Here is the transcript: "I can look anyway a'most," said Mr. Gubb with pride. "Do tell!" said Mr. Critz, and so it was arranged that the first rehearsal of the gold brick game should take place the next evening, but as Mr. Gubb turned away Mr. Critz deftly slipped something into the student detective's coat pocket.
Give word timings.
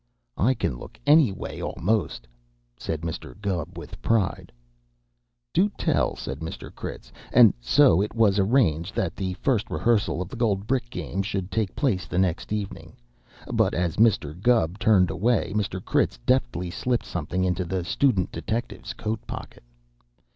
"I 0.39 0.55
can 0.55 0.77
look 0.79 0.99
anyway 1.05 1.59
a'most," 1.61 2.27
said 2.75 3.01
Mr. 3.01 3.39
Gubb 3.39 3.77
with 3.77 4.01
pride. 4.01 4.51
"Do 5.53 5.69
tell!" 5.77 6.15
said 6.15 6.39
Mr. 6.39 6.73
Critz, 6.73 7.13
and 7.31 7.53
so 7.61 8.01
it 8.01 8.15
was 8.15 8.39
arranged 8.39 8.95
that 8.95 9.15
the 9.15 9.33
first 9.35 9.69
rehearsal 9.69 10.19
of 10.19 10.27
the 10.29 10.35
gold 10.35 10.65
brick 10.65 10.89
game 10.89 11.21
should 11.21 11.51
take 11.51 11.75
place 11.75 12.07
the 12.07 12.17
next 12.17 12.51
evening, 12.51 12.95
but 13.53 13.75
as 13.75 13.97
Mr. 13.97 14.33
Gubb 14.35 14.79
turned 14.79 15.11
away 15.11 15.53
Mr. 15.55 15.79
Critz 15.85 16.17
deftly 16.25 16.71
slipped 16.71 17.05
something 17.05 17.43
into 17.43 17.63
the 17.63 17.83
student 17.85 18.31
detective's 18.31 18.93
coat 18.93 19.19
pocket. 19.27 19.61